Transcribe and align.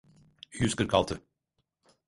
Yüz 0.51 0.75
kırk 0.75 0.93
altı. 0.93 1.21